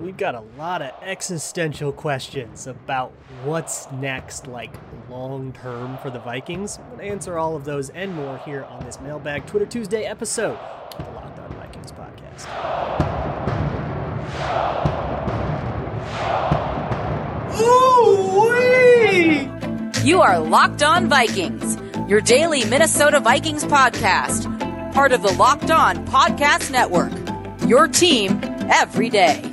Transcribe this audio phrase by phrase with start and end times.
[0.00, 3.12] We've got a lot of existential questions about
[3.44, 4.72] what's next, like
[5.10, 6.78] long term for the Vikings.
[6.96, 10.58] To answer all of those and more here on this Mailbag Twitter Tuesday episode
[10.98, 12.46] of the Locked On Vikings podcast.
[17.60, 19.50] Ooh-wee!
[20.02, 21.76] You are Locked On Vikings,
[22.08, 27.12] your daily Minnesota Vikings podcast, part of the Locked On Podcast Network.
[27.68, 28.40] Your team
[28.70, 29.49] every day.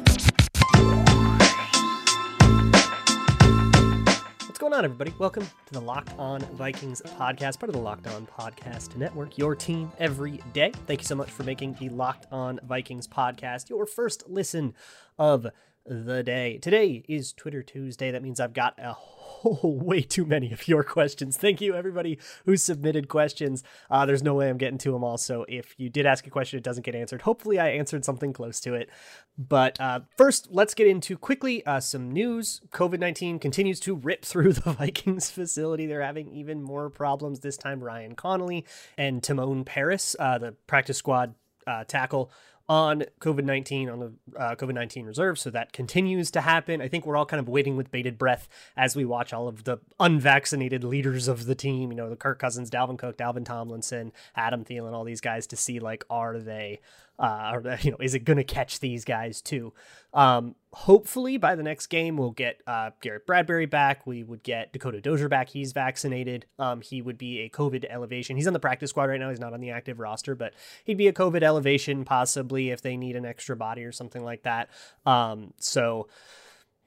[4.77, 5.11] On, everybody?
[5.17, 9.55] Welcome to the Locked On Vikings podcast, part of the Locked On Podcast Network, your
[9.55, 10.71] team every day.
[10.85, 14.75] Thank you so much for making the Locked On Vikings podcast your first listen
[15.17, 15.47] of
[15.87, 16.59] the day.
[16.59, 18.11] Today is Twitter Tuesday.
[18.11, 18.93] That means I've got a
[19.37, 21.37] whole way too many of your questions.
[21.37, 23.63] Thank you, everybody who submitted questions.
[23.89, 25.17] Uh, there's no way I'm getting to them all.
[25.17, 27.21] So if you did ask a question, it doesn't get answered.
[27.21, 28.89] Hopefully, I answered something close to it.
[29.37, 32.61] But uh, first, let's get into quickly uh, some news.
[32.71, 35.85] COVID 19 continues to rip through the Vikings facility.
[35.85, 37.83] They're having even more problems this time.
[37.83, 38.65] Ryan Connelly
[38.97, 41.35] and Timon Parris, uh, the practice squad
[41.67, 42.31] uh, tackle,
[42.69, 45.39] on COVID 19, on the uh, COVID 19 reserve.
[45.39, 46.81] So that continues to happen.
[46.81, 49.63] I think we're all kind of waiting with bated breath as we watch all of
[49.63, 54.11] the unvaccinated leaders of the team, you know, the Kirk Cousins, Dalvin Cook, Dalvin Tomlinson,
[54.35, 56.79] Adam Thielen, all these guys to see like, are they
[57.19, 59.73] uh, or you know, is it going to catch these guys too?
[60.13, 64.05] Um, hopefully, by the next game, we'll get uh, Garrett Bradbury back.
[64.07, 65.49] We would get Dakota Dozier back.
[65.49, 66.45] He's vaccinated.
[66.59, 68.35] Um, he would be a COVID elevation.
[68.35, 69.29] He's on the practice squad right now.
[69.29, 70.53] He's not on the active roster, but
[70.83, 74.43] he'd be a COVID elevation possibly if they need an extra body or something like
[74.43, 74.69] that.
[75.05, 76.07] Um, so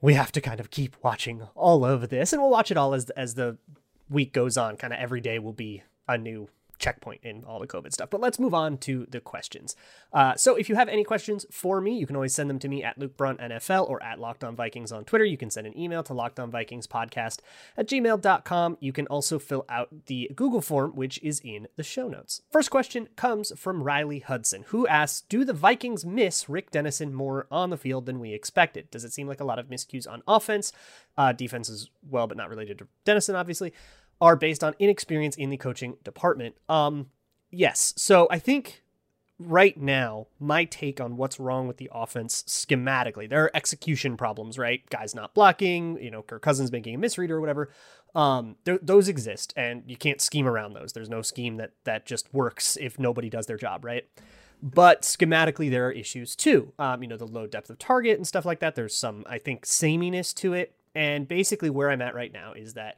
[0.01, 2.95] we have to kind of keep watching all of this, and we'll watch it all
[2.95, 3.59] as as the
[4.09, 4.77] week goes on.
[4.77, 6.49] Kind of every day will be a new
[6.81, 8.11] checkpoint in all the COVID stuff.
[8.11, 9.77] But let's move on to the questions.
[10.13, 12.69] Uh, so if you have any questions for me, you can always send them to
[12.69, 15.25] me at Luke Braun NFL or at Locked On Vikings on Twitter.
[15.25, 17.39] You can send an email to Locked On Vikings Podcast
[17.77, 18.79] at gmail.com.
[18.81, 22.43] You can also fill out the Google form, which is in the show notes.
[22.51, 27.47] First question comes from Riley Hudson, who asks Do the Vikings miss Rick Dennison more
[27.51, 28.91] on the field than we expected?
[28.91, 30.73] Does it seem like a lot of miscues on offense?
[31.19, 33.75] Uh, defense as well, but not related to Dennison, obviously
[34.21, 36.57] are based on inexperience in the coaching department.
[36.69, 37.11] Um,
[37.51, 37.95] yes.
[37.97, 38.83] So I think
[39.39, 44.59] right now, my take on what's wrong with the offense schematically, there are execution problems,
[44.59, 44.89] right?
[44.91, 47.71] Guys not blocking, you know, Kirk Cousins making a misread or whatever.
[48.15, 50.93] Um, those exist, and you can't scheme around those.
[50.93, 54.05] There's no scheme that that just works if nobody does their job, right?
[54.63, 56.73] But schematically, there are issues too.
[56.79, 58.75] Um, you know, the low depth of target and stuff like that.
[58.75, 60.75] There's some, I think, sameness to it.
[60.95, 62.97] And basically, where I'm at right now is that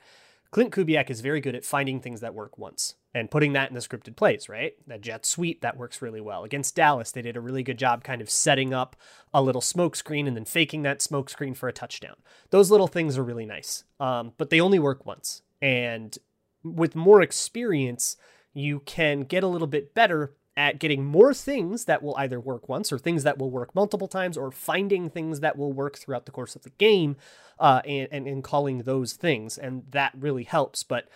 [0.53, 3.75] Klint Kubiak is very good at finding things that work once and putting that in
[3.75, 4.75] the scripted plays, right?
[4.87, 6.45] That jet sweep, that works really well.
[6.45, 8.95] Against Dallas, they did a really good job kind of setting up
[9.33, 12.17] a little smoke screen and then faking that smoke screen for a touchdown.
[12.51, 15.41] Those little things are really nice, um, but they only work once.
[15.63, 16.19] And
[16.63, 18.19] with more experience,
[18.53, 22.69] you can get a little bit better at getting more things that will either work
[22.69, 26.27] once or things that will work multiple times or finding things that will work throughout
[26.27, 27.17] the course of the game
[27.59, 29.57] uh, and, and, and calling those things.
[29.57, 30.83] And that really helps.
[30.83, 31.09] But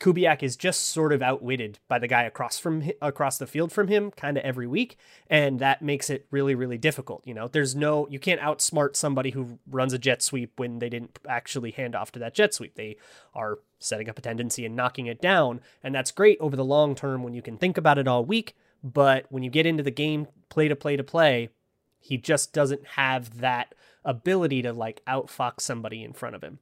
[0.00, 3.88] Kubiak is just sort of outwitted by the guy across from across the field from
[3.88, 4.96] him kind of every week
[5.28, 9.30] and that makes it really really difficult you know there's no you can't outsmart somebody
[9.30, 12.76] who runs a jet sweep when they didn't actually hand off to that jet sweep
[12.76, 12.96] they
[13.34, 16.94] are setting up a tendency and knocking it down and that's great over the long
[16.94, 19.90] term when you can think about it all week but when you get into the
[19.90, 21.50] game play to play to play,
[21.98, 23.74] he just doesn't have that
[24.04, 26.58] ability to like outfox somebody in front of him.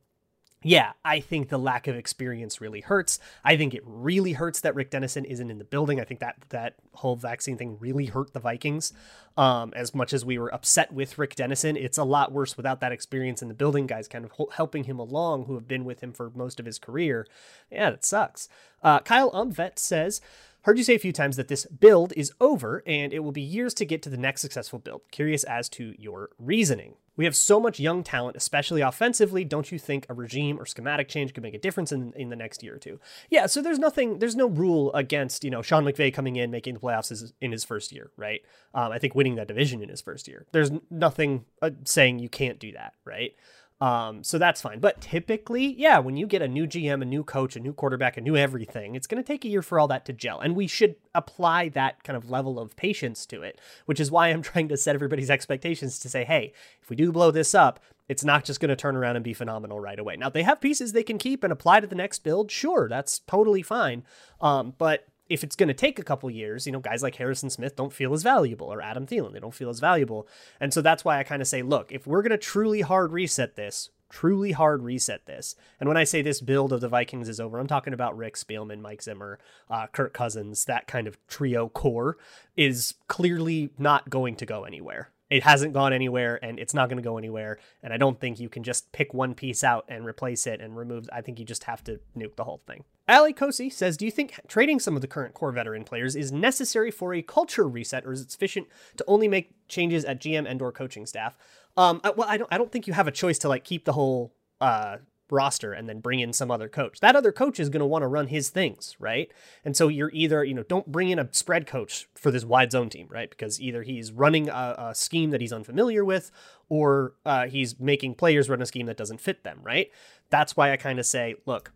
[0.64, 3.20] Yeah, I think the lack of experience really hurts.
[3.44, 6.00] I think it really hurts that Rick Dennison isn't in the building.
[6.00, 8.92] I think that that whole vaccine thing really hurt the Vikings.
[9.36, 12.80] Um, as much as we were upset with Rick Dennison, it's a lot worse without
[12.80, 13.86] that experience in the building.
[13.86, 16.80] Guys kind of helping him along who have been with him for most of his
[16.80, 17.28] career.
[17.70, 18.48] Yeah, that sucks.
[18.82, 20.20] Uh, Kyle Umvet says,
[20.68, 23.40] Heard you say a few times that this build is over and it will be
[23.40, 25.00] years to get to the next successful build.
[25.10, 26.96] Curious as to your reasoning.
[27.16, 29.46] We have so much young talent, especially offensively.
[29.46, 32.36] Don't you think a regime or schematic change could make a difference in, in the
[32.36, 33.00] next year or two?
[33.30, 36.74] Yeah, so there's nothing, there's no rule against, you know, Sean McVay coming in, making
[36.74, 38.42] the playoffs in his first year, right?
[38.74, 40.44] Um, I think winning that division in his first year.
[40.52, 43.34] There's nothing uh, saying you can't do that, right?
[43.80, 44.80] Um, so that's fine.
[44.80, 48.16] But typically, yeah, when you get a new GM, a new coach, a new quarterback,
[48.16, 50.40] a new everything, it's going to take a year for all that to gel.
[50.40, 54.28] And we should apply that kind of level of patience to it, which is why
[54.28, 56.52] I'm trying to set everybody's expectations to say, hey,
[56.82, 59.34] if we do blow this up, it's not just going to turn around and be
[59.34, 60.16] phenomenal right away.
[60.16, 62.50] Now, they have pieces they can keep and apply to the next build.
[62.50, 64.02] Sure, that's totally fine.
[64.40, 67.50] Um, but if it's going to take a couple years, you know, guys like Harrison
[67.50, 70.26] Smith don't feel as valuable or Adam Thielen, they don't feel as valuable.
[70.60, 73.12] And so that's why I kind of say, look, if we're going to truly hard
[73.12, 75.54] reset this, truly hard reset this.
[75.78, 78.36] And when I say this build of the Vikings is over, I'm talking about Rick
[78.36, 79.38] Spielman, Mike Zimmer,
[79.70, 82.16] uh, Kirk Cousins, that kind of trio core
[82.56, 86.96] is clearly not going to go anywhere it hasn't gone anywhere and it's not going
[86.96, 90.04] to go anywhere and i don't think you can just pick one piece out and
[90.04, 92.84] replace it and remove i think you just have to nuke the whole thing.
[93.08, 96.32] Ali kosi says do you think trading some of the current core veteran players is
[96.32, 98.66] necessary for a culture reset or is it sufficient
[98.96, 101.36] to only make changes at gm and or coaching staff?
[101.76, 103.92] Um well i don't i don't think you have a choice to like keep the
[103.92, 104.98] whole uh
[105.30, 107.00] roster and then bring in some other coach.
[107.00, 109.30] That other coach is going to want to run his things, right?
[109.64, 112.72] And so you're either, you know, don't bring in a spread coach for this wide
[112.72, 113.30] zone team, right?
[113.30, 116.30] Because either he's running a, a scheme that he's unfamiliar with
[116.68, 119.90] or uh, he's making players run a scheme that doesn't fit them, right?
[120.30, 121.72] That's why I kind of say, look,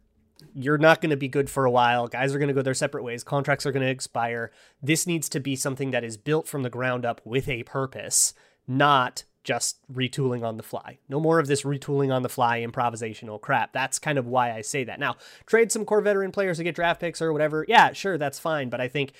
[0.55, 2.08] you're not going to be good for a while.
[2.08, 3.25] Guys are going to go their separate ways.
[3.25, 4.50] Contracts are going to expire.
[4.82, 8.34] This needs to be something that is built from the ground up with a purpose,
[8.66, 10.98] not just retooling on the fly.
[11.08, 13.72] No more of this retooling on the fly improvisational crap.
[13.72, 15.00] That's kind of why I say that.
[15.00, 15.16] Now,
[15.46, 17.64] trade some core veteran players to get draft picks or whatever.
[17.68, 18.68] Yeah, sure, that's fine.
[18.68, 19.12] But I think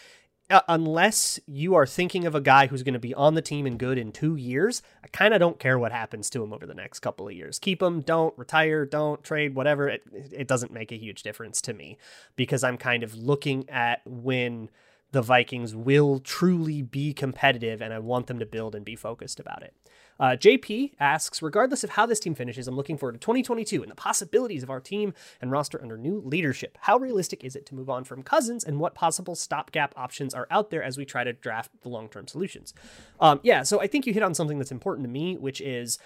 [0.51, 3.67] uh, unless you are thinking of a guy who's going to be on the team
[3.67, 6.67] and good in two years, I kind of don't care what happens to him over
[6.67, 7.59] the next couple of years.
[7.59, 9.89] Keep him, don't retire, don't trade, whatever.
[9.89, 11.97] It, it doesn't make a huge difference to me
[12.37, 14.69] because I'm kind of looking at when
[15.13, 19.39] the Vikings will truly be competitive and I want them to build and be focused
[19.39, 19.75] about it.
[20.21, 23.91] Uh, JP asks, regardless of how this team finishes, I'm looking forward to 2022 and
[23.91, 26.79] the possibilities of our team and roster under new leadership.
[26.83, 30.47] How realistic is it to move on from Cousins, and what possible stopgap options are
[30.51, 32.73] out there as we try to draft the long term solutions?
[33.21, 35.99] Um, yeah, so I think you hit on something that's important to me, which is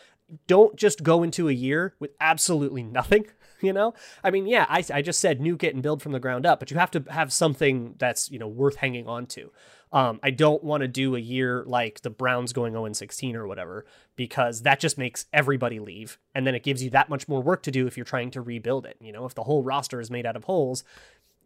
[0.46, 3.26] don't just go into a year with absolutely nothing.
[3.62, 6.20] You know, I mean, yeah, I, I just said nuke it and build from the
[6.20, 9.50] ground up, but you have to have something that's you know worth hanging on to.
[9.92, 13.46] Um, I don't want to do a year like the Browns going 0 16 or
[13.46, 13.86] whatever,
[14.16, 16.18] because that just makes everybody leave.
[16.34, 18.40] And then it gives you that much more work to do if you're trying to
[18.40, 18.96] rebuild it.
[19.00, 20.84] You know, if the whole roster is made out of holes,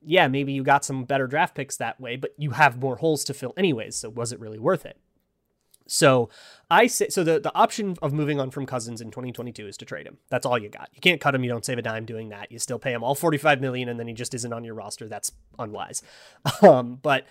[0.03, 3.25] yeah, maybe you got some better draft picks that way, but you have more holes
[3.25, 3.97] to fill anyways.
[3.97, 4.99] So was it really worth it?
[5.91, 6.31] So
[6.71, 9.85] I say so the, the option of moving on from Cousins in 2022 is to
[9.85, 10.19] trade him.
[10.29, 10.89] That's all you got.
[10.95, 12.53] You can't cut him, you don't save a dime doing that.
[12.53, 15.09] You still pay him all 45 million and then he just isn't on your roster.
[15.09, 16.03] That's unwise.
[16.63, 17.25] Um, but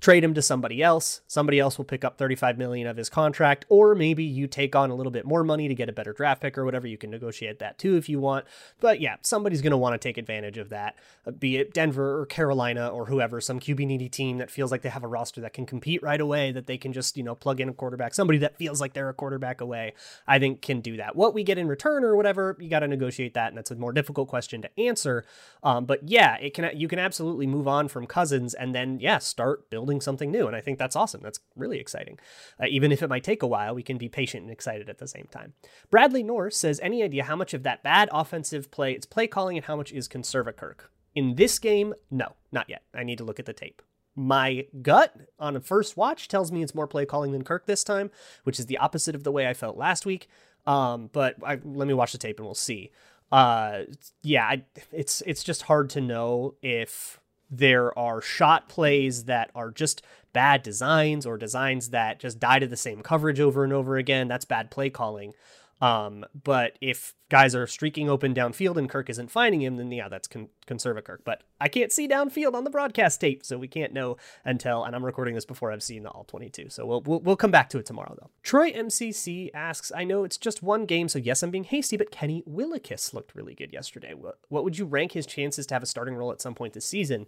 [0.00, 1.22] trade him to somebody else.
[1.26, 4.90] Somebody else will pick up 35 million of his contract, or maybe you take on
[4.90, 6.86] a little bit more money to get a better draft pick or whatever.
[6.86, 8.44] You can negotiate that too if you want.
[8.78, 10.96] But yeah, somebody's going to want to take advantage of that,
[11.26, 14.82] uh, be it Denver or Carolina or whoever, some QB needy team that feels like
[14.82, 17.34] they have a roster that can compete right away, that they can just, you know,
[17.34, 18.14] plug in a quarterback.
[18.14, 19.94] Somebody that feels like they're a quarterback away,
[20.26, 21.16] I think can do that.
[21.16, 23.76] What we get in return or whatever, you got to negotiate that, and that's a
[23.76, 25.24] more difficult question to answer.
[25.62, 29.18] Um, but yeah, it can you can absolutely move on from Cousins and then yeah,
[29.18, 30.46] start building building something new.
[30.48, 31.20] And I think that's awesome.
[31.22, 32.18] That's really exciting.
[32.60, 34.98] Uh, even if it might take a while, we can be patient and excited at
[34.98, 35.54] the same time.
[35.90, 39.56] Bradley Norris says, Any idea how much of that bad offensive play, it's play calling,
[39.56, 40.90] and how much is conserva Kirk?
[41.14, 42.82] In this game, no, not yet.
[42.92, 43.80] I need to look at the tape.
[44.16, 47.84] My gut on a first watch tells me it's more play calling than Kirk this
[47.84, 48.10] time,
[48.44, 50.28] which is the opposite of the way I felt last week.
[50.66, 52.90] Um, but I, let me watch the tape and we'll see.
[53.30, 53.82] Uh,
[54.22, 59.70] yeah, I, it's it's just hard to know if there are shot plays that are
[59.70, 60.02] just
[60.32, 64.28] bad designs or designs that just die to the same coverage over and over again.
[64.28, 65.34] That's bad play calling.
[65.80, 70.08] Um, but if guys are streaking open downfield and Kirk isn't finding him, then yeah,
[70.08, 71.22] that's con- conserve Kirk.
[71.24, 74.84] But I can't see downfield on the broadcast tape, so we can't know until.
[74.84, 77.50] And I'm recording this before I've seen the all 22, so we'll, we'll we'll come
[77.50, 78.30] back to it tomorrow though.
[78.42, 82.10] Troy MCC asks, I know it's just one game, so yes, I'm being hasty, but
[82.10, 84.14] Kenny Willekes looked really good yesterday.
[84.14, 86.74] What what would you rank his chances to have a starting role at some point
[86.74, 87.26] this season?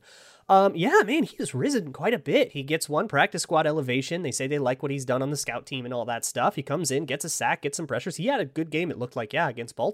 [0.50, 2.52] Um, yeah, man, he has risen quite a bit.
[2.52, 4.23] He gets one practice squad elevation.
[4.23, 6.55] They say they like what he's done on the scout team and all that stuff.
[6.55, 8.17] He comes in, gets a sack, gets some pressures.
[8.17, 8.90] He had a good game.
[8.90, 9.88] It looked like yeah against Baltimore.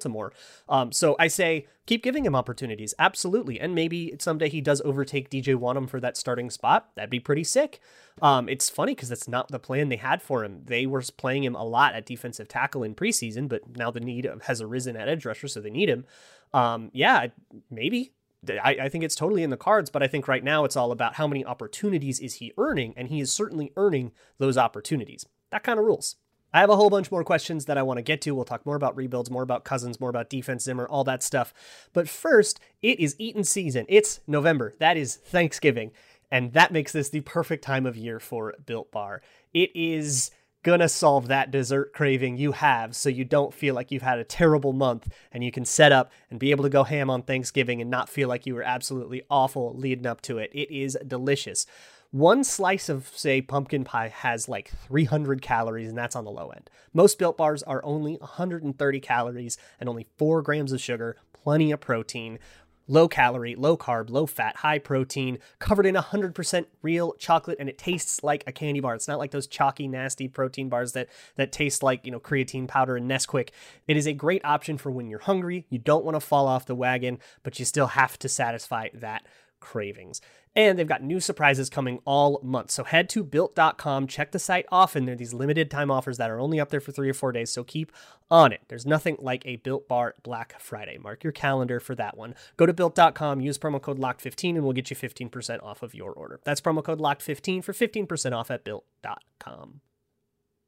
[0.69, 5.31] Um, so I say keep giving him opportunities, absolutely, and maybe someday he does overtake
[5.31, 6.91] DJ Wonnum for that starting spot.
[6.95, 7.81] That'd be pretty sick.
[8.23, 10.63] Um, it's funny because that's not the plan they had for him.
[10.65, 14.29] They were playing him a lot at defensive tackle in preseason, but now the need
[14.47, 16.07] has arisen at edge rusher, so they need him.
[16.53, 17.29] Um, yeah,
[17.71, 18.13] maybe
[18.51, 20.93] I, I, think it's totally in the cards, but I think right now it's all
[20.93, 25.27] about how many opportunities is he earning, and he is certainly earning those opportunities.
[25.51, 26.17] That kind of rules.
[26.55, 28.35] I have a whole bunch more questions that I want to get to.
[28.35, 31.53] We'll talk more about rebuilds, more about Cousins, more about defense, Zimmer, all that stuff.
[31.93, 33.87] But first, it is eating season.
[33.89, 34.73] It's November.
[34.79, 35.91] That is Thanksgiving.
[36.31, 39.21] And that makes this the perfect time of year for Built Bar.
[39.53, 40.31] It is
[40.63, 44.25] gonna solve that dessert craving you have so you don't feel like you've had a
[44.25, 47.83] terrible month and you can set up and be able to go ham on Thanksgiving
[47.83, 50.51] and not feel like you were absolutely awful leading up to it.
[50.55, 51.67] It is delicious.
[52.15, 56.51] One slice of, say, pumpkin pie has like 300 calories, and that's on the low
[56.51, 56.71] end.
[56.93, 61.81] Most built bars are only 130 calories and only 4 grams of sugar, plenty of
[61.81, 62.39] protein
[62.87, 67.79] low calorie, low carb, low fat, high protein, covered in 100% real chocolate, and it
[67.79, 68.95] tastes like a candy bar.
[68.95, 72.69] It's not like those chalky, nasty protein bars that that taste like you know creatine
[72.69, 73.51] powder and Nesquik.
[73.89, 75.67] It is a great option for when you're hungry.
[75.69, 79.27] You don't want to fall off the wagon, but you still have to satisfy that
[79.65, 80.21] cravings.
[80.55, 82.71] And they've got new surprises coming all month.
[82.71, 85.05] So head to built.com, check the site often.
[85.05, 87.33] There are these limited time offers that are only up there for three or four
[87.33, 87.51] days.
[87.51, 87.91] So keep
[88.31, 88.61] on it.
[88.69, 90.99] There's nothing like a built bar Black Friday.
[90.99, 92.35] Mark your calendar for that one.
[92.57, 96.13] Go to built.com, use promo code LOCKED15, and we'll get you 15% off of your
[96.13, 96.39] order.
[96.45, 99.81] That's promo code LOCKED15 for 15% off at built.com.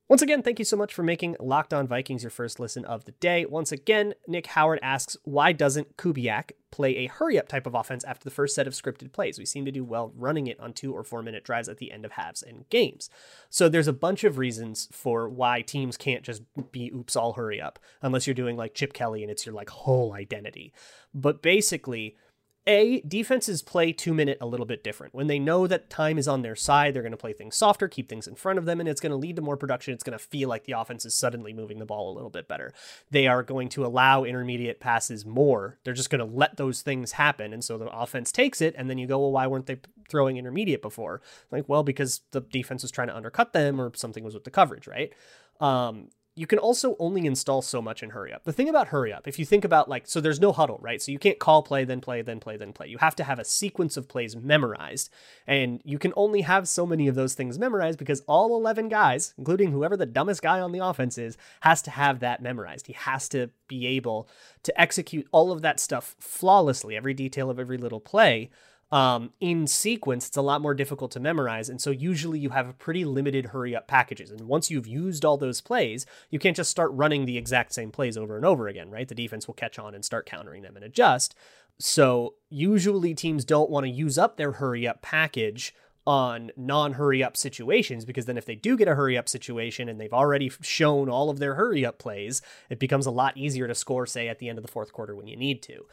[0.08, 3.06] Once again, thank you so much for making Locked On Vikings your first listen of
[3.06, 3.44] the day.
[3.44, 8.04] Once again, Nick Howard asks, why doesn't Kubiak play a hurry up type of offense
[8.04, 9.36] after the first set of scripted plays?
[9.36, 11.90] We seem to do well running it on two or four minute drives at the
[11.90, 13.10] end of halves and games.
[13.50, 17.60] So there's a bunch of reasons for why teams can't just be oops, all hurry
[17.60, 20.72] up, unless you're doing like Chip Kelly and it's your like whole identity.
[21.12, 22.16] But basically,
[22.66, 25.14] a, defenses play two minute a little bit different.
[25.14, 27.86] When they know that time is on their side, they're going to play things softer,
[27.86, 29.94] keep things in front of them, and it's going to lead to more production.
[29.94, 32.48] It's going to feel like the offense is suddenly moving the ball a little bit
[32.48, 32.72] better.
[33.10, 35.78] They are going to allow intermediate passes more.
[35.84, 37.52] They're just going to let those things happen.
[37.52, 40.36] And so the offense takes it, and then you go, well, why weren't they throwing
[40.36, 41.22] intermediate before?
[41.52, 44.50] Like, well, because the defense was trying to undercut them or something was with the
[44.50, 45.12] coverage, right?
[45.60, 46.08] Um,
[46.38, 48.44] you can also only install so much in hurry up.
[48.44, 51.00] The thing about hurry up, if you think about like, so there's no huddle, right?
[51.00, 52.88] So you can't call play, then play, then play, then play.
[52.88, 55.08] You have to have a sequence of plays memorized.
[55.46, 59.32] And you can only have so many of those things memorized because all 11 guys,
[59.38, 62.86] including whoever the dumbest guy on the offense is, has to have that memorized.
[62.86, 64.28] He has to be able
[64.64, 68.50] to execute all of that stuff flawlessly, every detail of every little play
[68.92, 71.68] um, in sequence, it's a lot more difficult to memorize.
[71.68, 74.30] And so usually you have pretty limited hurry up packages.
[74.30, 77.90] And once you've used all those plays, you can't just start running the exact same
[77.90, 79.08] plays over and over again, right?
[79.08, 81.34] The defense will catch on and start countering them and adjust.
[81.78, 85.74] So usually teams don't want to use up their hurry up package
[86.06, 89.88] on non hurry up situations because then if they do get a hurry up situation
[89.88, 92.40] and they've already shown all of their hurry up plays,
[92.70, 95.16] it becomes a lot easier to score, say, at the end of the fourth quarter
[95.16, 95.84] when you need to.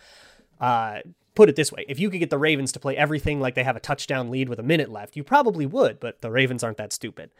[0.62, 1.00] Uh,
[1.35, 3.63] put it this way if you could get the Ravens to play everything like they
[3.63, 6.77] have a touchdown lead with a minute left, you probably would, but the Ravens aren't
[6.77, 7.31] that stupid.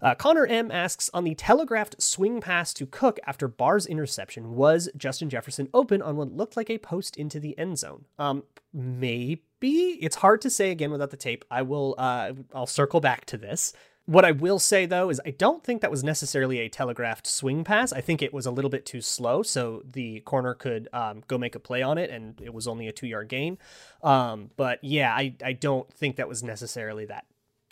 [0.00, 4.90] Uh, Connor M asks On the telegraphed swing pass to Cook after Barr's interception, was
[4.96, 8.04] Justin Jefferson open on what looked like a post into the end zone?
[8.18, 9.40] Um, maybe.
[9.62, 11.44] It's hard to say again without the tape.
[11.50, 13.72] I will, uh, I'll circle back to this.
[14.06, 17.64] What I will say though is I don't think that was necessarily a telegraphed swing
[17.64, 17.92] pass.
[17.92, 21.38] I think it was a little bit too slow, so the corner could um, go
[21.38, 23.56] make a play on it, and it was only a two yard gain.
[24.02, 27.24] Um, but yeah, I I don't think that was necessarily that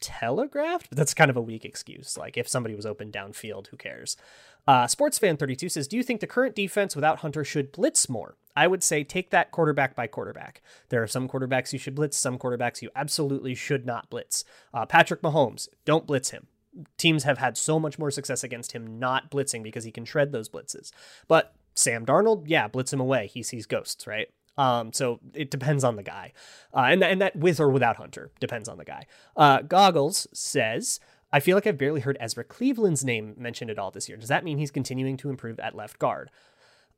[0.03, 0.91] telegraphed.
[0.91, 2.19] But that's kind of a weak excuse.
[2.19, 4.17] Like if somebody was open downfield, who cares?
[4.67, 8.37] Uh, Sportsfan32 says, Do you think the current defense without Hunter should blitz more?
[8.55, 10.63] I would say take that quarterback by quarterback.
[10.89, 14.45] There are some quarterbacks you should blitz, some quarterbacks you absolutely should not blitz.
[14.75, 16.47] Uh, Patrick Mahomes, don't blitz him.
[16.97, 20.33] Teams have had so much more success against him not blitzing because he can shred
[20.33, 20.91] those blitzes.
[21.29, 23.27] But Sam Darnold, yeah, blitz him away.
[23.27, 24.29] He sees ghosts, right?
[24.59, 26.33] Um, so it depends on the guy,
[26.75, 29.07] uh, and and that with or without Hunter depends on the guy.
[29.35, 31.01] Uh, Goggles says
[31.33, 34.19] I feel like I've barely heard Ezra Cleveland's name mentioned at all this year.
[34.19, 36.31] Does that mean he's continuing to improve at left guard?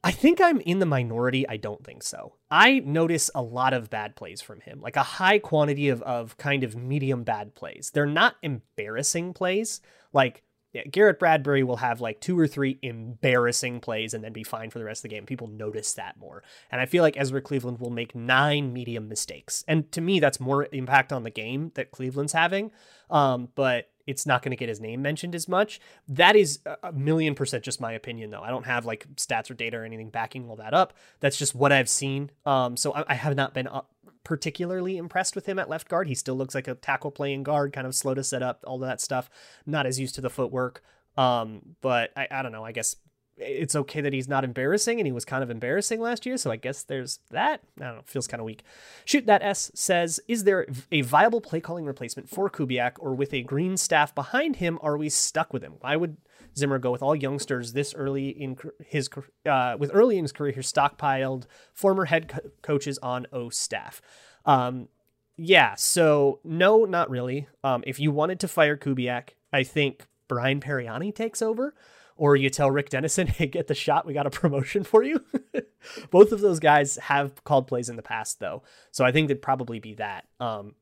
[0.05, 1.49] I think I'm in the minority.
[1.49, 2.35] I don't think so.
[2.51, 6.37] I notice a lot of bad plays from him, like a high quantity of, of
[6.37, 7.91] kind of medium bad plays.
[7.95, 9.81] They're not embarrassing plays.
[10.13, 10.45] Like
[10.75, 14.71] yeah, Garrett Bradbury will have like two or three embarrassing plays and then be fine
[14.71, 15.25] for the rest of the game.
[15.25, 16.43] People notice that more.
[16.71, 19.65] And I feel like Ezra Cleveland will make nine medium mistakes.
[19.69, 22.73] And to me, that's more impact on the game that Cleveland's having.
[23.09, 25.81] Um, but it's not going to get his name mentioned as much.
[26.09, 28.43] That is a million percent just my opinion, though.
[28.43, 30.93] I don't have like stats or data or anything backing all that up.
[31.21, 32.31] That's just what I've seen.
[32.45, 33.83] Um, so I, I have not been uh,
[34.25, 36.09] particularly impressed with him at left guard.
[36.09, 38.79] He still looks like a tackle playing guard, kind of slow to set up, all
[38.79, 39.31] that stuff.
[39.67, 40.83] Not as used to the footwork.
[41.17, 42.65] Um, but I, I don't know.
[42.65, 42.97] I guess
[43.37, 46.51] it's okay that he's not embarrassing and he was kind of embarrassing last year so
[46.51, 47.61] i guess there's that.
[47.81, 48.63] I don't know feels kind of weak.
[49.05, 53.33] Shoot that s says is there a viable play calling replacement for kubiak or with
[53.35, 55.75] a green staff behind him are we stuck with him?
[55.81, 56.17] Why would
[56.57, 59.09] zimmer go with all youngsters this early in his
[59.47, 64.01] uh, with early in his career he stockpiled former head co- coaches on o staff?
[64.45, 64.89] Um,
[65.37, 67.49] yeah so no not really.
[67.63, 71.75] Um, if you wanted to fire kubiak i think Brian Pariani takes over,
[72.17, 75.25] or you tell Rick Dennison, hey, get the shot, we got a promotion for you.
[76.11, 78.63] Both of those guys have called plays in the past, though.
[78.91, 80.27] So I think it'd probably be that.
[80.41, 80.75] Um,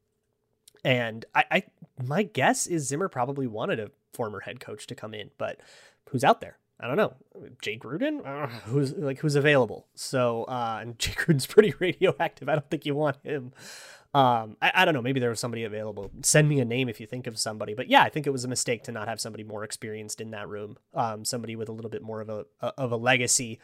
[0.85, 1.63] and I, I,
[2.03, 5.61] my guess is Zimmer probably wanted a former head coach to come in, but
[6.11, 6.59] who's out there?
[6.81, 7.15] I don't know.
[7.63, 9.87] Jay Gruden, uh, who's like who's available.
[9.95, 12.49] So uh, and Jay Gruden's pretty radioactive.
[12.49, 13.53] I don't think you want him.
[14.15, 15.03] Um, I, I don't know.
[15.03, 16.11] Maybe there was somebody available.
[16.23, 17.75] Send me a name if you think of somebody.
[17.75, 20.31] But yeah, I think it was a mistake to not have somebody more experienced in
[20.33, 20.77] that room.
[20.95, 23.59] Um, somebody with a little bit more of a of a legacy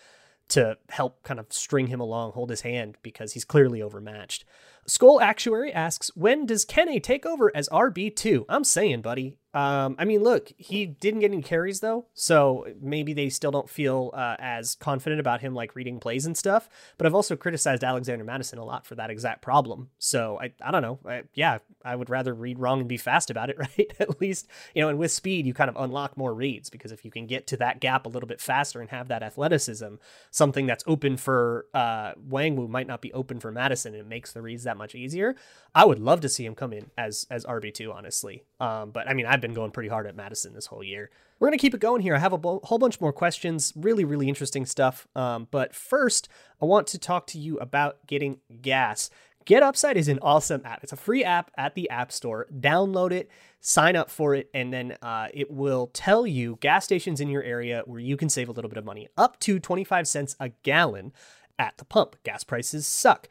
[0.49, 4.45] to help kind of string him along, hold his hand because he's clearly overmatched.
[4.87, 8.47] Skull Actuary asks, when does Kene take over as RB2?
[8.49, 9.37] I'm saying, buddy.
[9.59, 13.69] Um, I mean, look, he didn't get any carries though, so maybe they still don't
[13.69, 16.69] feel uh, as confident about him like reading plays and stuff.
[16.97, 19.91] But I've also criticized Alexander Mattison a lot for that exact problem.
[19.99, 21.01] So I, I don't know.
[21.05, 23.93] I, yeah, I would rather read wrong and be fast about it, right?
[23.99, 24.47] At least
[24.77, 27.27] you know, and with speed, you kind of unlock more reads because if you can
[27.27, 29.95] get to that gap a little bit faster and have that athleticism,
[30.31, 34.33] something that's open for uh, Nwangwu might not be open for Mattison, and it makes
[34.33, 35.35] the reads that much easier.
[35.75, 38.45] I would love to see him come in as as RB two, honestly.
[38.61, 41.11] Um, but I mean, I've been going pretty hard at Mattison this whole year.
[41.39, 42.15] We're gonna keep it going here.
[42.15, 45.07] I have a bo- whole bunch more questions, really really interesting stuff.
[45.15, 46.29] Um, but first,
[46.61, 49.11] I want to talk to you about getting gas.
[49.45, 50.83] Get Upside is an awesome app.
[50.83, 52.47] It's a free app at the App Store.
[52.53, 57.19] Download it, sign up for it, and then uh, it will tell you gas stations
[57.19, 60.07] in your area where you can save a little bit of money, up to 25
[60.07, 61.15] cents a gallon
[61.59, 62.17] at the pump.
[62.25, 63.27] Gas prices suck.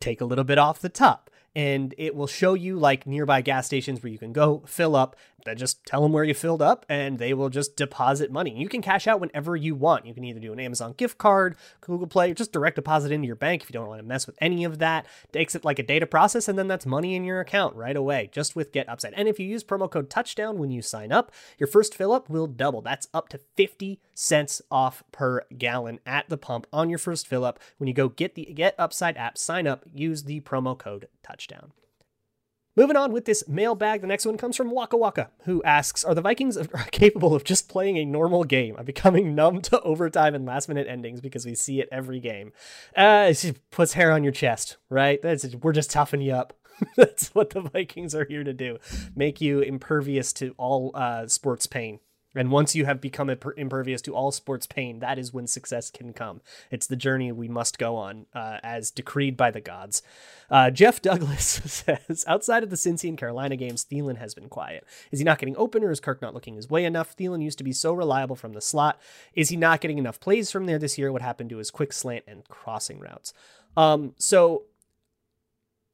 [0.00, 3.66] Take a little bit off the top and it will show you like nearby gas
[3.66, 6.84] stations where you can go fill up then just tell them where you filled up
[6.88, 8.58] and they will just deposit money.
[8.58, 10.06] You can cash out whenever you want.
[10.06, 13.26] You can either do an Amazon gift card, Google Play, or just direct deposit into
[13.26, 15.06] your bank if you don't want to mess with any of that.
[15.32, 18.30] Takes it like a data process and then that's money in your account right away
[18.32, 19.14] just with Get Upside.
[19.14, 22.28] And if you use promo code touchdown when you sign up, your first fill up
[22.28, 22.80] will double.
[22.80, 27.44] That's up to 50 cents off per gallon at the pump on your first fill
[27.44, 27.58] up.
[27.78, 31.72] When you go get the Get Upside app, sign up, use the promo code touchdown.
[32.76, 36.14] Moving on with this mailbag, the next one comes from Waka Waka, who asks Are
[36.14, 36.58] the Vikings
[36.90, 38.74] capable of just playing a normal game?
[38.76, 42.52] I'm becoming numb to overtime and last minute endings because we see it every game.
[42.96, 45.22] Uh, it puts hair on your chest, right?
[45.22, 46.58] That's, we're just toughing you up.
[46.96, 48.78] That's what the Vikings are here to do
[49.14, 52.00] make you impervious to all uh, sports pain.
[52.34, 56.12] And once you have become impervious to all sports pain, that is when success can
[56.12, 56.40] come.
[56.70, 60.02] It's the journey we must go on, uh, as decreed by the gods.
[60.50, 64.84] Uh, Jeff Douglas says, outside of the Cincy and Carolina games, Thielen has been quiet.
[65.10, 67.16] Is he not getting open, or is Kirk not looking his way enough?
[67.16, 69.00] Thielen used to be so reliable from the slot.
[69.34, 71.12] Is he not getting enough plays from there this year?
[71.12, 73.32] What happened to his quick slant and crossing routes?
[73.76, 74.64] Um, so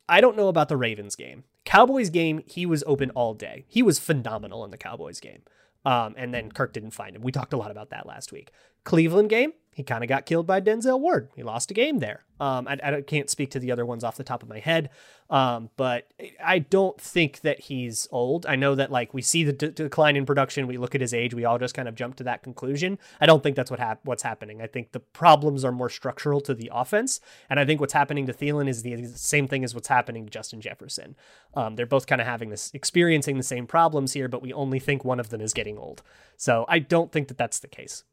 [0.09, 1.44] I don't know about the Ravens game.
[1.64, 3.64] Cowboys game, he was open all day.
[3.68, 5.42] He was phenomenal in the Cowboys game.
[5.85, 7.23] Um, and then Kirk didn't find him.
[7.23, 8.51] We talked a lot about that last week.
[8.85, 11.28] Cleveland game, he kind of got killed by Denzel Ward.
[11.37, 12.24] He lost a game there.
[12.40, 14.88] Um, I, I, can't speak to the other ones off the top of my head,
[15.28, 16.11] um, but
[16.42, 18.46] I don't think that he's old.
[18.46, 21.12] I know that like we see the d- decline in production, we look at his
[21.12, 22.98] age, we all just kind of jump to that conclusion.
[23.20, 24.62] I don't think that's what hap- what's happening.
[24.62, 28.26] I think the problems are more structural to the offense, and I think what's happening
[28.26, 31.16] to Thielen is the same thing as what's happening to Justin Jefferson.
[31.54, 34.78] Um, they're both kind of having this, experiencing the same problems here, but we only
[34.78, 36.02] think one of them is getting old.
[36.38, 38.04] So I don't think that that's the case.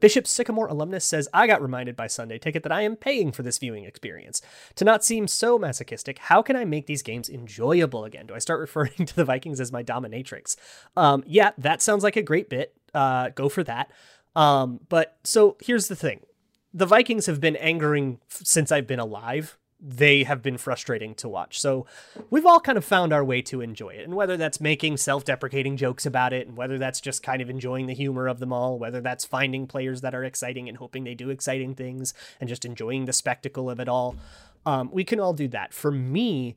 [0.00, 3.42] Bishop Sycamore alumnus says, I got reminded by Sunday Ticket that I am paying for
[3.42, 4.40] this viewing experience.
[4.76, 8.26] To not seem so masochistic, how can I make these games enjoyable again?
[8.26, 10.56] Do I start referring to the Vikings as my dominatrix?
[10.96, 12.74] Um, yeah, that sounds like a great bit.
[12.94, 13.90] Uh, go for that.
[14.34, 16.20] Um, but so here's the thing
[16.72, 21.60] the Vikings have been angering since I've been alive they have been frustrating to watch.
[21.60, 21.86] So
[22.30, 24.04] we've all kind of found our way to enjoy it.
[24.04, 27.48] And whether that's making self deprecating jokes about it, and whether that's just kind of
[27.48, 31.04] enjoying the humor of them all, whether that's finding players that are exciting and hoping
[31.04, 34.16] they do exciting things and just enjoying the spectacle of it all,
[34.66, 35.72] um, we can all do that.
[35.72, 36.56] For me,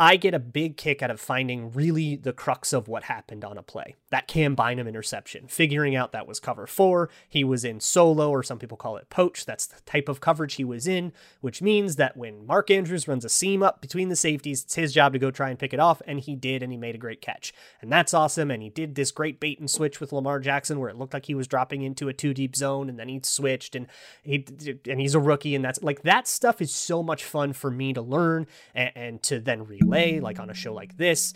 [0.00, 3.58] I get a big kick out of finding really the crux of what happened on
[3.58, 3.96] a play.
[4.10, 7.10] That Cam Bynum interception, figuring out that was cover four.
[7.28, 9.44] He was in solo, or some people call it poach.
[9.44, 13.24] That's the type of coverage he was in, which means that when Mark Andrews runs
[13.24, 15.80] a seam up between the safeties, it's his job to go try and pick it
[15.80, 17.52] off, and he did, and he made a great catch.
[17.82, 18.52] And that's awesome.
[18.52, 21.26] And he did this great bait and switch with Lamar Jackson, where it looked like
[21.26, 23.88] he was dropping into a two deep zone, and then he switched, and
[24.22, 24.46] he
[24.88, 27.92] and he's a rookie, and that's like that stuff is so much fun for me
[27.92, 29.87] to learn and, and to then read
[30.20, 31.34] like on a show like this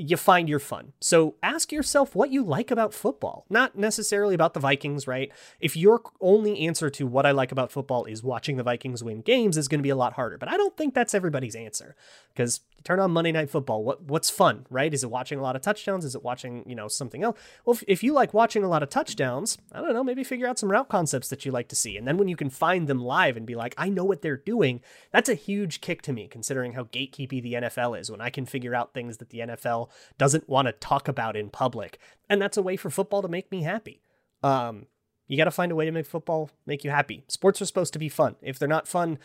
[0.00, 0.92] you find your fun.
[1.00, 5.30] So ask yourself what you like about football, not necessarily about the Vikings, right?
[5.60, 9.20] If your only answer to what I like about football is watching the Vikings win
[9.20, 10.38] games is going to be a lot harder.
[10.38, 11.94] But I don't think that's everybody's answer
[12.34, 13.84] because turn on Monday Night Football.
[13.84, 14.92] What what's fun, right?
[14.92, 16.04] Is it watching a lot of touchdowns?
[16.04, 17.38] Is it watching you know something else?
[17.64, 20.46] Well, if, if you like watching a lot of touchdowns, I don't know, maybe figure
[20.46, 22.88] out some route concepts that you like to see, and then when you can find
[22.88, 24.80] them live and be like, I know what they're doing,
[25.12, 28.10] that's a huge kick to me, considering how gatekeepy the NFL is.
[28.10, 31.50] When I can figure out things that the NFL doesn't want to talk about in
[31.50, 31.98] public,
[32.28, 34.00] and that's a way for football to make me happy.
[34.42, 34.86] Um,
[35.26, 37.24] you got to find a way to make football make you happy.
[37.28, 38.36] Sports are supposed to be fun.
[38.42, 39.18] If they're not fun,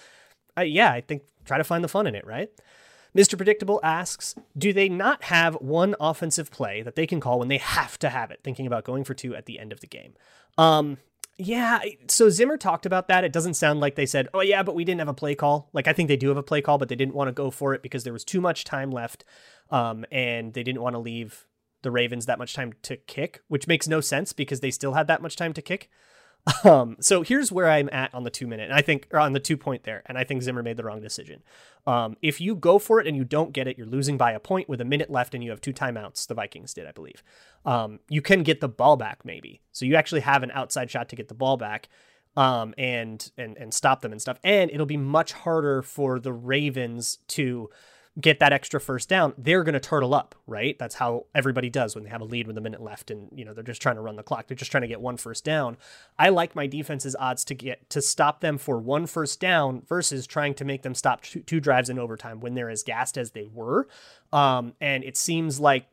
[0.57, 2.49] uh, yeah, I think try to find the fun in it, right?
[3.15, 3.37] Mr.
[3.37, 7.57] Predictable asks, do they not have one offensive play that they can call when they
[7.57, 10.13] have to have it, thinking about going for two at the end of the game?
[10.57, 10.97] Um,
[11.37, 13.23] yeah, so Zimmer talked about that.
[13.23, 15.69] It doesn't sound like they said, "Oh yeah, but we didn't have a play call."
[15.73, 17.51] Like I think they do have a play call, but they didn't want to go
[17.51, 19.25] for it because there was too much time left,
[19.69, 21.45] um, and they didn't want to leave
[21.81, 25.07] the Ravens that much time to kick, which makes no sense because they still had
[25.07, 25.89] that much time to kick.
[26.63, 29.33] Um, so here's where I'm at on the two minute, and I think, or on
[29.33, 31.41] the two point there, and I think Zimmer made the wrong decision.
[31.87, 34.39] Um, if you go for it and you don't get it, you're losing by a
[34.39, 36.27] point with a minute left, and you have two timeouts.
[36.27, 37.23] The Vikings did, I believe.
[37.65, 39.61] Um, you can get the ball back, maybe.
[39.71, 41.89] So you actually have an outside shot to get the ball back,
[42.37, 44.39] um, and and and stop them and stuff.
[44.43, 47.69] And it'll be much harder for the Ravens to
[48.19, 50.79] get that extra first down, they're going to turtle up, right?
[50.79, 53.43] That's how everybody does when they have a lead with a minute left and, you
[53.43, 54.47] know, they're just trying to run the clock.
[54.47, 55.75] They're just trying to get one first down.
[56.17, 60.25] I like my defense's odds to get to stop them for one first down versus
[60.25, 63.31] trying to make them stop two, two drives in overtime when they're as gassed as
[63.31, 63.87] they were.
[64.31, 65.87] Um, and it seems like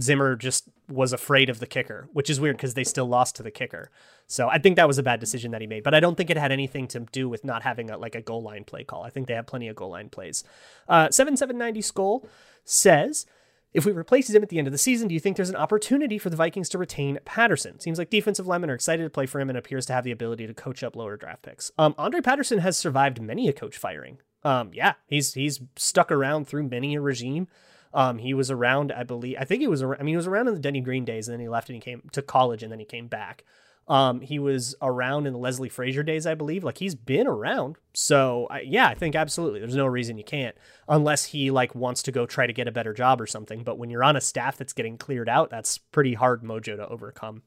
[0.00, 3.42] Zimmer just was afraid of the kicker, which is weird because they still lost to
[3.42, 3.90] the kicker.
[4.26, 6.30] So I think that was a bad decision that he made, but I don't think
[6.30, 9.02] it had anything to do with not having a, like a goal line play call.
[9.02, 10.44] I think they have plenty of goal line plays.
[10.88, 12.26] Uh, 7790 Skull
[12.64, 13.26] says,
[13.72, 15.56] if we replace him at the end of the season, do you think there's an
[15.56, 17.80] opportunity for the Vikings to retain Patterson?
[17.80, 20.12] Seems like defensive linemen are excited to play for him and appears to have the
[20.12, 21.72] ability to coach up lower draft picks.
[21.76, 24.18] Um, Andre Patterson has survived many a coach firing.
[24.44, 27.48] Um, yeah, he's he's stuck around through many a regime.
[27.94, 30.26] Um, he was around, I believe, I think he was, Around, I mean, he was
[30.26, 32.62] around in the Denny Green days, and then he left and he came to college,
[32.62, 33.44] and then he came back.
[33.86, 36.64] Um, he was around in the Leslie Frazier days, I believe.
[36.64, 37.76] Like he's been around.
[37.92, 39.60] So I, yeah, I think absolutely.
[39.60, 40.56] There's no reason you can't,
[40.88, 43.62] unless he like wants to go try to get a better job or something.
[43.62, 46.88] But when you're on a staff that's getting cleared out, that's pretty hard mojo to
[46.88, 47.42] overcome.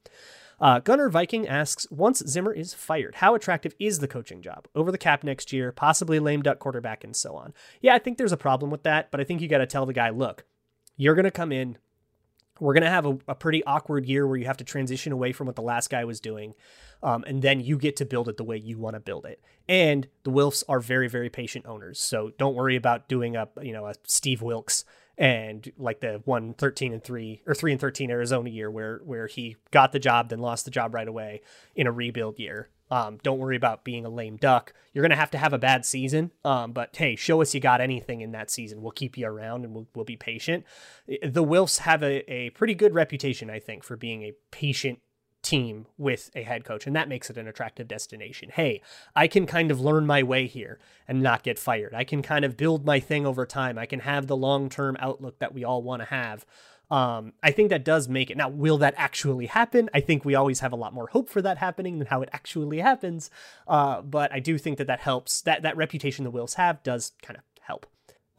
[0.60, 4.68] Uh, Gunner Viking asks, once Zimmer is fired, how attractive is the coaching job?
[4.74, 7.54] Over the cap next year, possibly lame duck quarterback, and so on.
[7.80, 9.86] Yeah, I think there's a problem with that, but I think you got to tell
[9.86, 10.46] the guy, look,
[10.96, 11.78] you're going to come in,
[12.60, 15.32] we're going to have a, a, pretty awkward year where you have to transition away
[15.32, 16.56] from what the last guy was doing.
[17.04, 19.40] Um, and then you get to build it the way you want to build it.
[19.70, 22.00] And the Wilfs are very, very patient owners.
[22.00, 24.86] So don't worry about doing a, you know, a Steve Wilks
[25.18, 29.28] and like the one 13 and 3 or 3 and 13 Arizona year where where
[29.28, 31.42] he got the job then lost the job right away
[31.76, 32.70] in a rebuild year.
[32.90, 34.74] Um, don't worry about being a lame duck.
[34.94, 36.32] You're going to have to have a bad season.
[36.46, 38.82] Um, but hey, show us you got anything in that season.
[38.82, 40.64] We'll keep you around and we'll, we'll be patient.
[41.08, 45.00] The Wilfs have a, a pretty good reputation, I think, for being a patient
[45.42, 48.50] team with a head coach, and that makes it an attractive destination.
[48.54, 48.82] Hey,
[49.16, 51.94] I can kind of learn my way here and not get fired.
[51.94, 53.78] I can kind of build my thing over time.
[53.78, 56.46] I can have the long term outlook that we all want to have.
[56.90, 58.38] Um, I think that does make it.
[58.38, 59.90] Now, will that actually happen?
[59.94, 62.30] I think we always have a lot more hope for that happening than how it
[62.32, 63.30] actually happens.
[63.68, 65.42] Uh, but I do think that that helps.
[65.42, 67.86] That that reputation the Wilfs have does kind of help.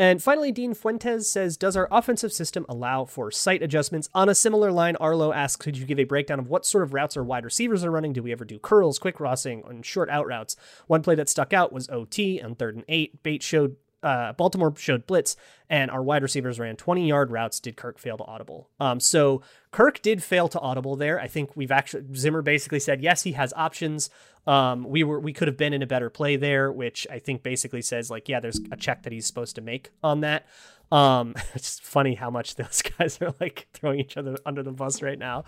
[0.01, 4.09] And finally, Dean Fuentes says, Does our offensive system allow for sight adjustments?
[4.15, 6.95] On a similar line, Arlo asks, Could you give a breakdown of what sort of
[6.95, 8.13] routes our wide receivers are running?
[8.13, 10.55] Do we ever do curls, quick crossing, and short out routes?
[10.87, 13.25] One play that stuck out was OT on third and eight.
[13.25, 15.37] Bates showed uh, Baltimore showed blitz,
[15.69, 17.61] and our wide receivers ran 20 yard routes.
[17.61, 18.71] Did Kirk fail to audible?
[18.79, 21.21] Um, so Kirk did fail to audible there.
[21.21, 24.11] I think we've actually Zimmer basically said yes, he has options.
[24.47, 27.43] Um, we were we could have been in a better play there, which I think
[27.43, 30.47] basically says like yeah, there's a check that he's supposed to make on that.
[30.91, 35.03] Um, it's funny how much those guys are like throwing each other under the bus
[35.03, 35.45] right now.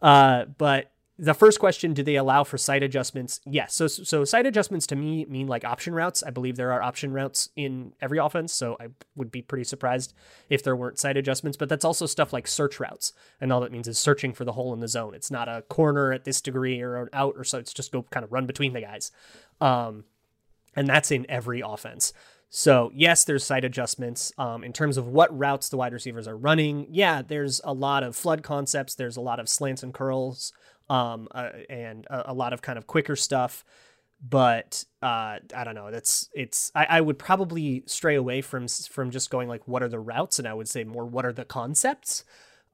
[0.00, 3.40] Uh, but the first question do they allow for sight adjustments?
[3.44, 3.74] Yes.
[3.74, 6.22] So so sight adjustments to me mean like option routes.
[6.22, 10.14] I believe there are option routes in every offense so i would be pretty surprised
[10.48, 13.72] if there weren't sight adjustments but that's also stuff like search routes and all that
[13.72, 15.14] means is searching for the hole in the zone.
[15.14, 18.02] It's not a corner at this degree or an out or so it's just go
[18.10, 19.12] kind of run between the guys.
[19.60, 20.04] Um,
[20.74, 22.12] and that's in every offense.
[22.54, 26.36] So yes, there's sight adjustments um, in terms of what routes the wide receivers are
[26.36, 26.86] running.
[26.90, 28.94] Yeah, there's a lot of flood concepts.
[28.94, 30.52] There's a lot of slants and curls
[30.88, 33.64] um, uh, and a, a, lot of kind of quicker stuff.
[34.20, 35.90] but uh, I don't know.
[35.90, 36.70] That's it's.
[36.74, 40.38] I, I would probably stray away from from just going like what are the routes,
[40.38, 42.24] and I would say more what are the concepts.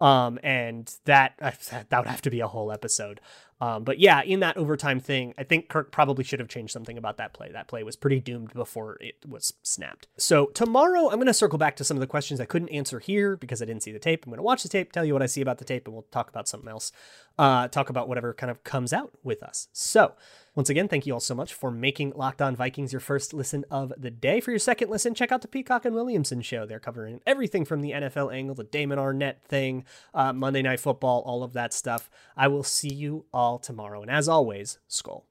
[0.01, 3.21] Um, and that that would have to be a whole episode.
[3.61, 6.97] Um, but yeah, in that overtime thing, I think Kirk probably should have changed something
[6.97, 7.51] about that play.
[7.51, 10.07] That play was pretty doomed before it was snapped.
[10.16, 13.01] So tomorrow, I'm going to circle back to some of the questions I couldn't answer
[13.01, 14.25] here because I didn't see the tape.
[14.25, 15.94] I'm going to watch the tape, tell you what I see about the tape, and
[15.94, 16.92] we'll talk about something else.
[17.38, 19.68] Uh, talk about whatever kind of comes out with us.
[19.73, 20.14] So
[20.59, 23.64] once again, thank you all so much for making Locked On Vikings your first listen
[23.71, 24.40] of the day.
[24.40, 26.66] For your second listen, check out the Peacock and Williamson show.
[26.66, 31.23] They're covering everything from the NFL angle, the Damon Arnette thing, uh, Monday Night Football,
[31.25, 32.11] all of that stuff.
[32.37, 34.03] I will see you all tomorrow.
[34.03, 35.23] And as always, Skol.